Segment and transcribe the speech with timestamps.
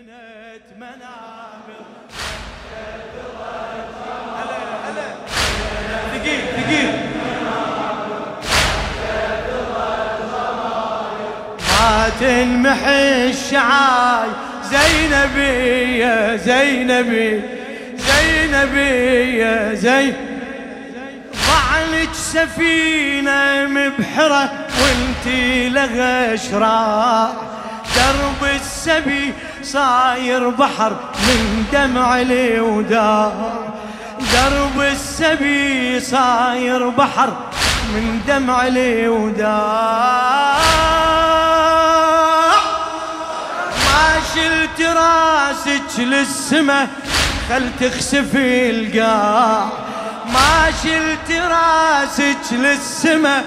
[0.00, 1.84] بنت منابر.
[4.36, 5.08] هلا هلا
[6.12, 6.90] ثقيل ثقيل
[12.62, 12.74] ما
[13.28, 14.30] الشعاي.
[14.70, 17.42] زينبي يا زينبي
[17.96, 20.14] زينبي يا زين
[21.46, 27.30] ضعنك سفينة مبحرة وانتي لها شراع
[27.96, 28.39] درب
[28.80, 30.92] السبي صاير بحر
[31.26, 33.32] من دمع الوداع.
[34.32, 37.30] درب السبي صاير بحر
[37.94, 39.50] من دمع الوداع.
[43.84, 46.88] ما شلت راسك للسما
[47.48, 49.68] خل تخسفي القاع.
[50.32, 53.44] ما شلت راسك للسما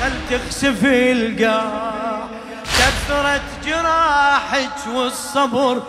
[0.00, 2.13] خل تخسفي القاع.
[2.84, 5.82] كثرت جراحك والصبر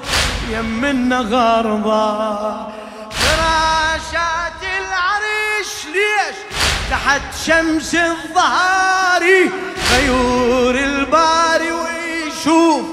[0.52, 2.68] يم النغر ضاع
[3.12, 6.36] فراشات العريش ليش
[6.92, 9.52] تحت شمس الظهاري
[9.94, 12.86] غيور الباري ويشوف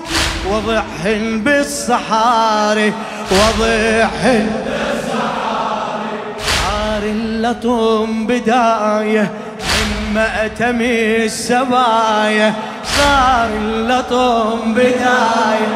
[0.48, 2.92] وضحن بالصحاري
[3.32, 6.18] وضحن بالصحاري
[6.66, 9.41] عار اللطم بداية
[10.12, 15.68] من مأتمي السبايا صار اللطم بداية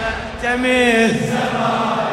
[0.00, 2.08] مأتمي السبايا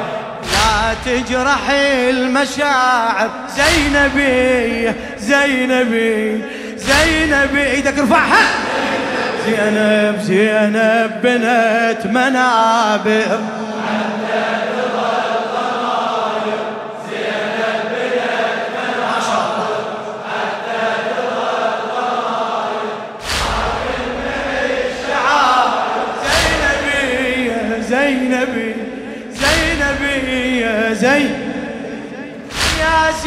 [0.53, 1.69] لا تجرح
[2.09, 6.44] المشاعر زينبي زينبي
[6.78, 8.45] زينبي إيدك ارفعها
[9.45, 13.39] زينب زينب بنت منابر.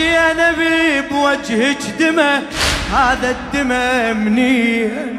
[0.01, 2.43] يا زينبي بوجهك دمى
[2.93, 5.17] هذا الدمى منين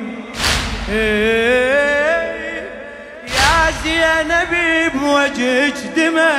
[0.90, 2.64] إيه،
[3.28, 6.32] يا زينبي بوجهك دمى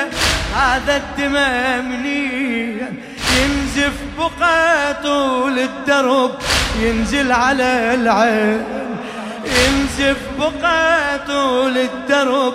[0.56, 3.02] هذا الدمى منين
[3.40, 6.34] ينزف بقى طول الدرب
[6.80, 8.64] ينزل على العين.
[9.44, 12.54] ينزف بقى طول الدرب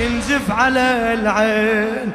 [0.00, 2.12] ينزف على العين.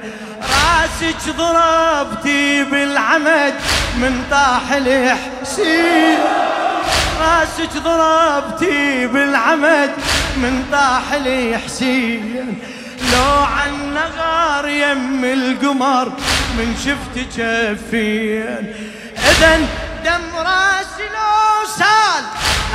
[0.52, 3.54] راسك ضربتي بالعمد
[3.98, 6.20] من طاح الحسين.
[7.22, 9.92] راسك ضربتي بالعمد
[10.38, 12.60] من طاح الحسين.
[13.14, 16.12] لو عن نغار يم القمر
[16.58, 18.76] من شفت جفين.
[19.18, 19.58] اذا
[20.06, 22.24] دم راسي لو سال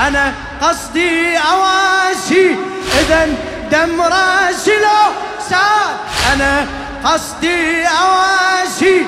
[0.06, 2.56] أنا قصدي أواسي.
[3.00, 3.28] اذا
[3.70, 5.12] دم راسي لو
[5.50, 5.97] سال
[6.32, 6.66] أنا
[7.05, 9.07] قصدي اواسي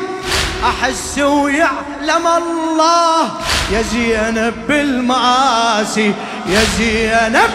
[0.65, 3.31] أحس ويعلم الله.
[3.72, 6.15] يا زينب بالمعاصي
[6.47, 7.50] يا زينب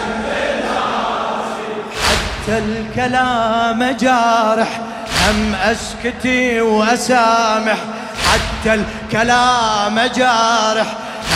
[2.04, 4.80] حتى الكلام جارح
[5.28, 7.76] هم أسكتي وأسامح.
[8.32, 10.86] حتى الكلام جارح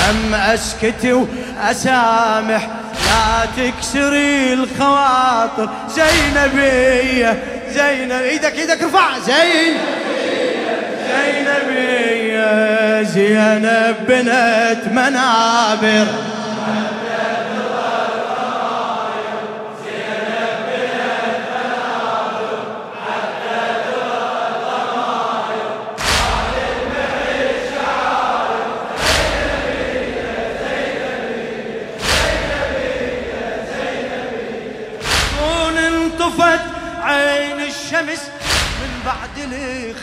[0.08, 2.68] هم أسكتي وأسامح.
[3.06, 5.68] لا تكسري الخواطر.
[5.88, 7.26] زينبي
[7.70, 9.74] زينب إيدك إيدك ارفع زين.
[11.08, 16.06] زينبي يا زينب بنت منابر.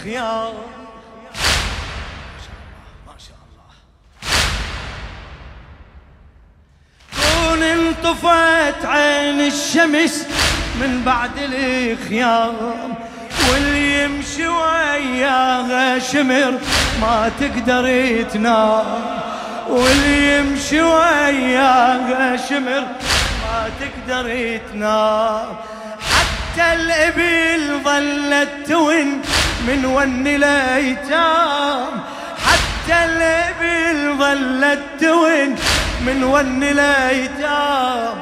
[0.05, 0.53] الخيار.
[3.07, 3.67] ما شاء الله
[8.85, 10.27] عين الشمس
[10.81, 12.55] من بعد الخيام
[13.49, 16.59] واللي يمشي وياها شمر
[17.01, 17.85] ما تقدر
[18.33, 18.85] تنام.
[19.69, 22.83] واللي يمشي وياها شمر
[23.41, 25.55] ما تقدر تنام.
[26.01, 29.21] حتى الإبل ظلت تون
[29.67, 32.03] من ون الايتام
[32.45, 35.55] حتى الإبل ظلت تون.
[36.05, 38.13] من ون الايتام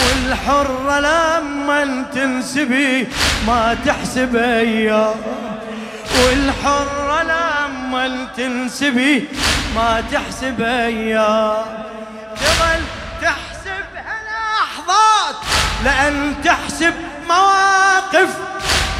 [0.00, 3.08] والحرة لما تنسبي
[3.46, 5.14] ما تحسب أيام.
[6.18, 9.28] والحرة لما تنسبي
[9.76, 11.64] ما تحسب أيام.
[12.36, 12.82] تظل
[13.22, 15.36] تحسبها لحظات
[15.84, 16.94] لأن تحسب
[17.28, 18.28] مواقف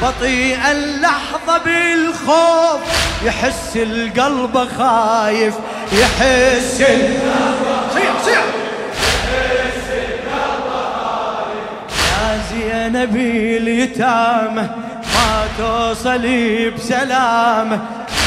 [0.03, 2.81] بطيء اللحظة بالخوف
[3.25, 5.55] يحس القلب خايف
[5.93, 6.77] يحس
[7.95, 8.45] صيح صيح.
[12.11, 14.69] يا زينبي اليتامى
[15.15, 17.81] ما توصلي بسلامة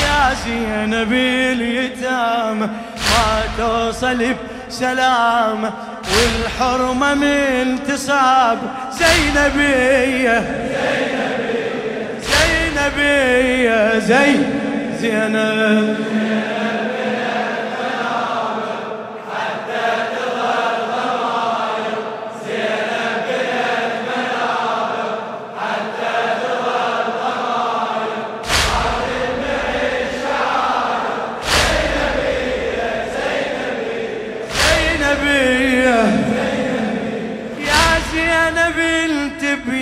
[0.04, 4.36] يا زينبي اليتامى ما توصلي
[4.69, 5.72] بسلامة
[6.16, 8.60] والحرمة من تصاب
[8.92, 10.38] زينبية.
[12.88, 14.36] زينبية زي
[15.00, 15.98] زينب.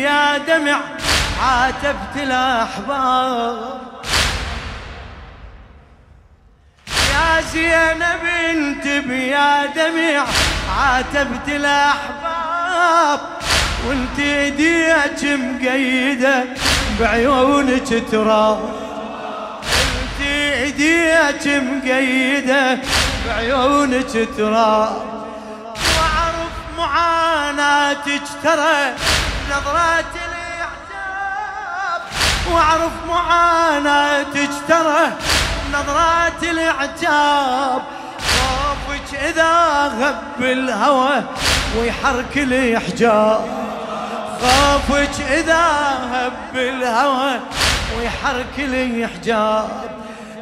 [0.05, 0.94] يا دمع.
[1.45, 3.81] عاتبت الأحباب
[6.87, 10.25] يا زينب انت بيا دمع
[10.79, 13.19] عاتبت الأحباب
[13.87, 16.43] وانت ايديك مقيدة
[16.99, 18.59] بعيونك تراب.
[19.63, 22.79] انت ايديك مقيدة
[23.27, 24.95] بعيونك تراب.
[25.97, 28.93] واعرف معاناتك ترى
[29.51, 30.24] نظرات الاعجاب
[32.51, 35.11] واعرف معاناتك ترى
[35.73, 37.81] نظرات الإعجاب.
[38.19, 39.53] خوفك إذا
[39.99, 41.23] غب الهوى
[41.77, 43.65] ويحرك الحجاب
[44.41, 45.65] خوفك إذا
[46.11, 47.39] هب الهوى
[47.97, 49.69] ويحرك الحجاب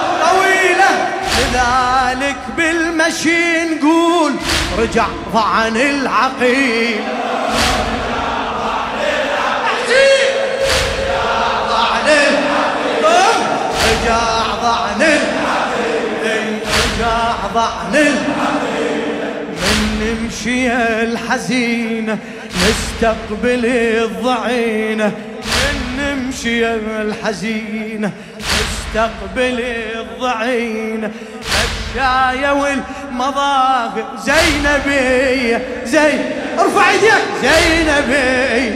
[1.53, 4.33] لذلك بالمشي نقول
[4.79, 7.01] رجع ضعن العقيل.
[13.83, 14.19] رجع
[14.63, 15.19] ضعن
[16.63, 18.15] رجع ضعن
[19.61, 20.71] من نمشي
[21.03, 22.17] الحزينة
[22.55, 25.11] نستقبل الضعينة
[25.45, 29.59] من نمشي الحزينة نستقبل
[29.95, 31.11] الضعينة
[31.93, 36.13] الشاية والمظاهر زينبية زي
[36.59, 37.13] ارفع ايديك.
[37.41, 38.75] زينبي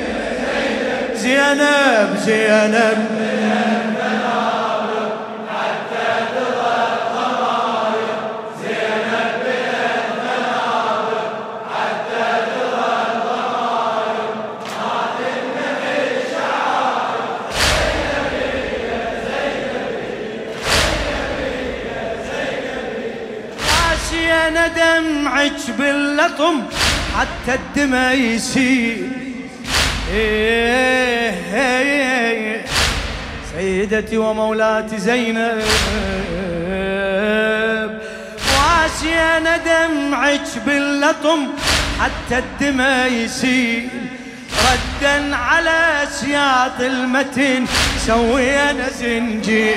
[1.15, 3.46] زينب زينب أنا
[25.27, 26.63] دمعك باللطم
[27.17, 29.11] حتى الدمى يسيل
[30.13, 32.65] إيه إيه
[33.57, 35.61] سيدتي ومولاتي زينب
[38.55, 41.47] واسي أنا دمعك باللطم
[41.99, 43.89] حتى الدمى يسيل
[44.63, 47.65] ردا على سياط المتن
[48.07, 49.75] سوينا زنجير.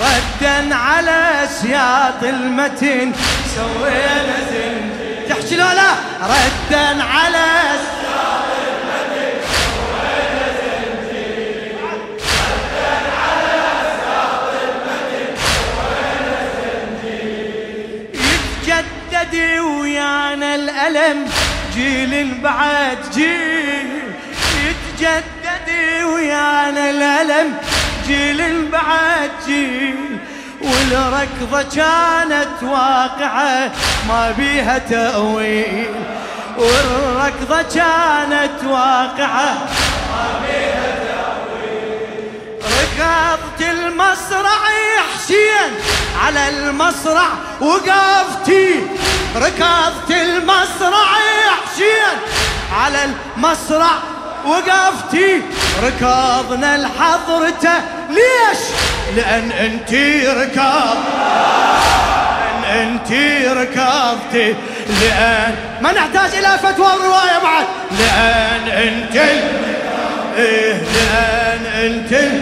[0.00, 3.12] ردا على سياط المتن
[3.56, 5.90] سوينا زنجير تحكي لا لا.
[6.26, 7.50] ردا على
[19.60, 21.28] ويانا الألم
[21.74, 23.88] جيل بعد جيل.
[24.64, 25.68] يتجدد
[26.04, 27.54] ويانا الألم
[28.06, 30.09] جيل بعد جيل.
[30.60, 33.70] والركضة كانت واقعة
[34.08, 35.94] ما بيها تأويل.
[36.58, 39.54] والركضة كانت واقعة
[40.10, 42.30] ما بيها تأويل.
[42.62, 44.60] ركضت المصرع
[45.14, 45.72] حسين
[46.24, 47.28] على المصرع
[47.60, 48.82] وقفتي.
[49.36, 51.06] ركضت المصرع
[51.66, 52.18] حسين
[52.80, 53.90] على المصرع
[54.46, 55.42] وقفتي
[55.82, 57.78] ركضنا لحضرته
[58.10, 58.58] ليش؟
[59.16, 60.96] لأن انتي ركض.
[62.62, 64.54] لأن انتي ركضتي.
[65.00, 67.66] لأن ما نحتاج إلى فتوى ورواية بعد.
[67.98, 69.42] لأن انتي
[70.36, 72.40] إيه لأن انتي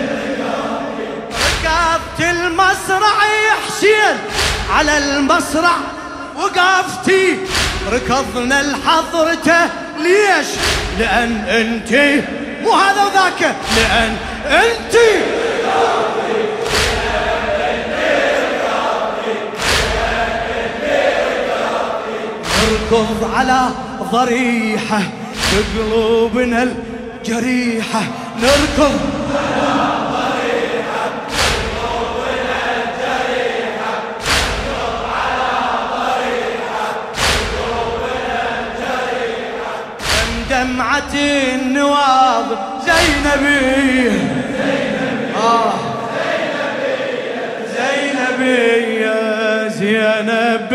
[1.31, 4.17] ركضت المصرع يا حسين
[4.75, 5.77] على المصرع.
[6.37, 7.39] وقفتي
[7.93, 10.47] ركضنا لحضرته ليش؟
[10.99, 12.23] لأن أنت
[12.63, 13.55] مو هذا وذاك.
[13.77, 14.95] لأن أنت
[22.91, 23.69] تركض على
[24.13, 25.03] ضريحة
[25.53, 28.03] بقلوبنا الجريحة.
[28.43, 29.01] نركض
[29.35, 29.98] على
[40.79, 41.15] دمعة
[41.55, 44.11] النواظر زينبي.
[45.37, 45.73] آه.
[47.67, 50.73] زينبي يا زينب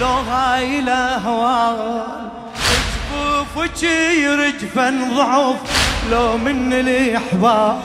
[0.00, 5.56] لو هاي الاهوال جفوفك يرجفن ضعف
[6.10, 7.80] لو من الاحباب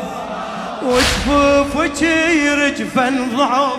[0.84, 3.78] وجفوفك يرجفن ضعف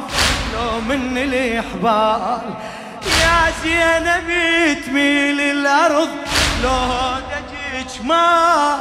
[0.55, 2.41] لو من الاحبال
[3.21, 4.29] يا زينب
[4.87, 6.09] تميل الأرض.
[6.63, 8.79] لو دجك مال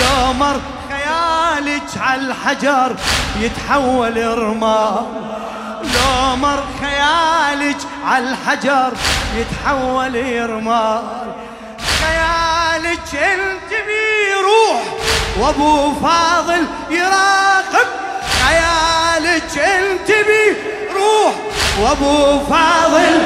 [0.00, 2.96] لو مر خيالك على الحجر.
[3.40, 5.31] يتحول رمال
[5.82, 8.92] لو مر خيالك على الحجر
[9.36, 11.32] يتحول رمال
[12.00, 14.82] خيالك انت بيروح
[15.38, 17.86] وابو فاضل يراقب.
[18.42, 21.34] خيالك انت بيروح
[21.80, 23.20] وابو فاضل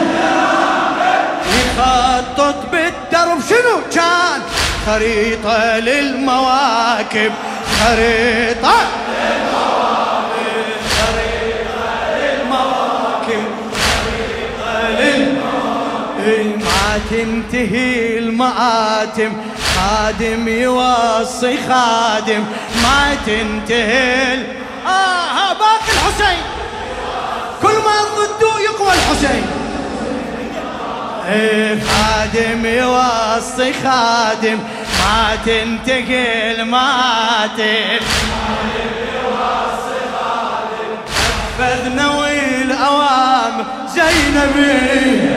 [1.56, 3.40] يخطط بالدرب.
[3.48, 4.42] شنو كان؟
[4.86, 7.32] خريطة للمواكب.
[7.80, 8.76] خريطة
[9.52, 9.75] ما
[17.10, 19.32] تنتهي المآتم
[19.76, 22.44] خادم يوصي خادم
[22.82, 24.34] ما تنتهي
[24.86, 26.42] آه ها باقي الحسين.
[27.62, 29.46] كل ما ضده يقوى الحسين.
[31.28, 34.58] إيه خادم يوصي خادم
[34.98, 38.04] ما تنتهي المآتم.
[41.58, 45.36] نفذنا والأوامر زينبي.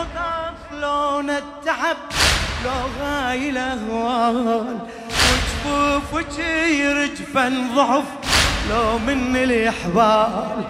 [0.00, 1.96] خطف لون التعب
[2.64, 4.78] لو غاي الاهوال
[5.10, 6.38] وجفوفك
[6.68, 8.04] يرجفن ضعف
[8.70, 10.64] لو من الاحبال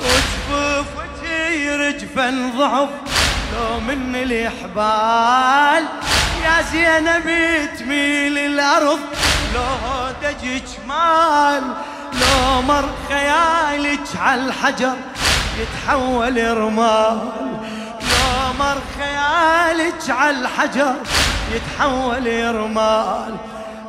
[0.00, 2.88] وجفوفك يرجفن ضعف
[3.54, 5.88] لو من الاحبال
[6.44, 7.28] يا زينب
[7.78, 9.00] تميل الأرض
[9.54, 11.62] لو دجك مال.
[12.20, 14.96] لو مر خيالك على الحجر
[15.58, 17.18] يتحول رمال.
[18.58, 20.94] لو مر خيالك على الحجر
[21.54, 23.36] يتحول رمال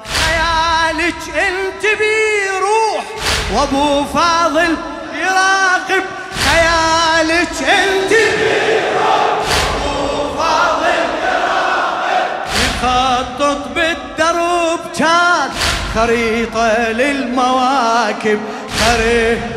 [0.06, 3.06] خيالك انت بيروح
[3.54, 4.76] وابو فاضل
[5.16, 6.04] يراقب.
[6.46, 9.40] خيالك انت بيروح
[9.84, 15.50] وابو فاضل يراقب يخطط بالدرب كان
[15.96, 18.40] خريطة للمواكب.
[18.80, 19.56] خريطة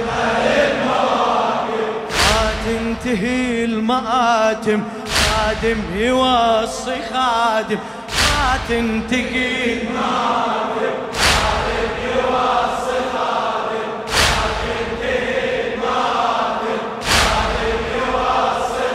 [2.98, 7.78] ما تنتهي المآتم خادم يوصي خادم.
[8.08, 13.90] ما تنتهي المآتم خادم يوصي خادم.
[14.08, 17.80] ما تنتهي المآتم خادم.
[17.94, 18.88] يوصي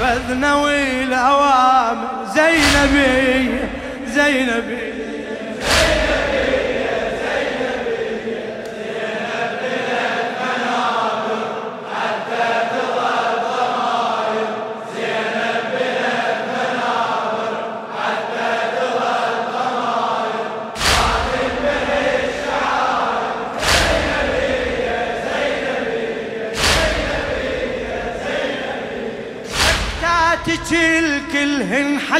[0.00, 3.58] خادم والأوامر زينبي
[4.06, 4.93] زينبي.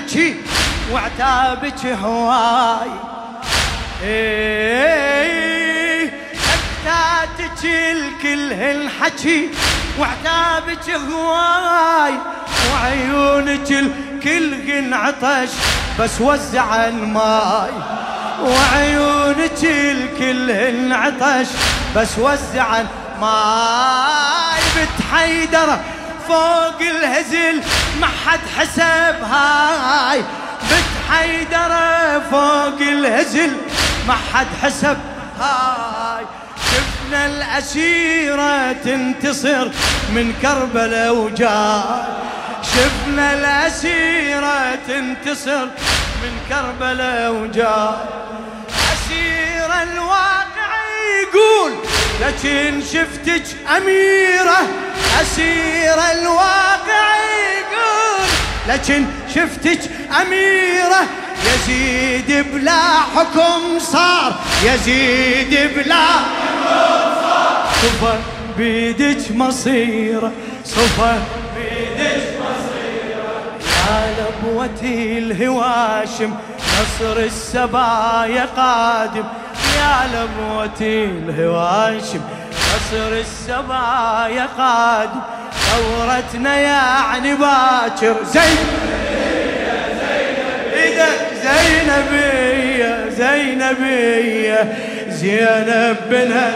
[0.04, 0.37] حكي
[0.92, 2.90] وعتابك هواي.
[4.02, 5.30] إيه
[6.34, 9.49] سكتاتك الكل هالحكي
[9.99, 12.14] وعتابك هواي.
[12.73, 15.50] وعيونك الكل عطش
[16.00, 17.73] بس وزع الماي.
[18.42, 21.49] وعيونك الكل عطش
[21.96, 24.62] بس وزع الماي.
[24.76, 25.78] بنت حيدر
[26.28, 27.62] فوق الهزل
[28.00, 30.23] ما حد حسب هاي.
[30.71, 31.73] بنت حيدر
[32.31, 33.57] فوق الهزل
[34.09, 34.99] ما حد حسب
[35.40, 36.25] هاي.
[36.57, 39.69] شفنا الأسيرة تنتصر
[40.14, 41.83] من كربلاء وجاي.
[42.62, 45.66] شفنا الأسيرة تنتصر
[46.23, 47.97] من كربلاء وجاي.
[48.93, 50.71] أسير الواقع
[51.23, 51.73] يقول
[52.21, 53.42] لكن شفتك
[53.76, 54.61] أميرة
[55.21, 57.14] أسير الواقع
[57.61, 58.28] يقول
[58.68, 59.80] لكن شفتك
[60.21, 61.06] أميرة
[61.44, 62.80] يزيد بلا
[63.16, 66.64] حكم صار يزيد بلا حكم
[67.23, 67.66] صار.
[67.83, 68.18] صفى
[68.59, 70.33] بيدك مصيرة
[70.64, 71.18] صفى
[71.56, 73.59] بيدك مصيرة.
[73.88, 79.25] يا لبوتي الهواشم نصر السبايا قادم.
[79.78, 82.21] يا لبوتي الهواشم.
[82.52, 85.21] نصر السبايا قادم
[85.52, 88.14] ثورتنا يعني باكر.
[88.25, 88.57] زين
[91.43, 94.75] زينبية زينبية
[95.09, 96.50] زينب بنها.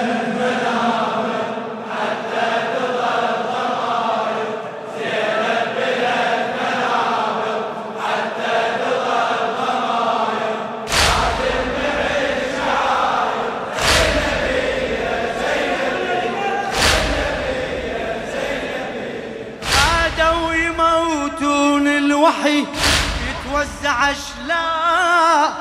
[22.39, 22.65] الوحي
[23.29, 25.53] يتوزع أشلاء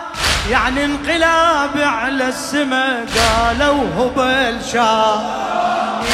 [0.51, 5.47] يعني انقلاب على السماء قالوا هبل شاء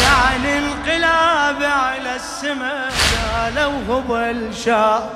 [0.04, 5.10] يعني انقلاب على السماء قالوا هبل شاء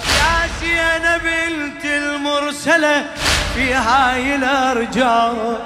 [0.00, 3.06] يا زينب بنت المرسلة
[3.54, 5.60] في هاي الأرجاء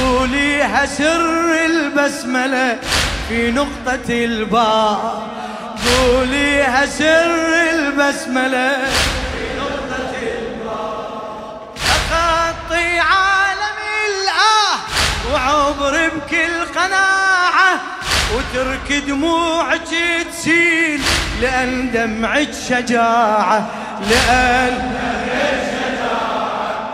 [0.00, 2.78] قوليها سر البسملة
[3.28, 5.33] في نقطة الباء.
[5.86, 8.76] قوليها سر البسملة.
[11.76, 13.78] تخطي عالم
[15.32, 17.80] وعبر بكل قناعة
[18.34, 19.80] وترك دموعك
[20.32, 21.02] تسيل
[21.40, 23.66] لأن دمعك شجاعة
[24.10, 24.74] لأن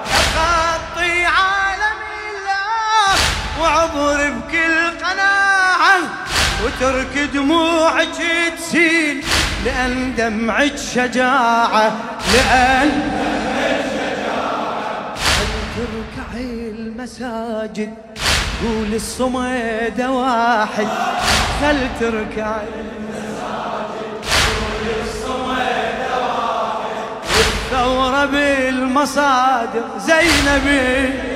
[0.07, 2.01] تخطي عالم
[2.31, 3.15] الله
[3.61, 4.70] وعبر بكل
[6.65, 8.23] وترك دموعك
[8.59, 9.25] تسيل
[9.65, 11.93] لأن دمعك شجاعة
[12.35, 12.91] لأن
[15.77, 17.95] دمعك شجاعة المساجد
[18.63, 20.89] قول الصميد واحد.
[21.61, 22.67] خل تركعي
[27.41, 29.85] الثورة بالمصادر.
[29.99, 31.30] زينبي.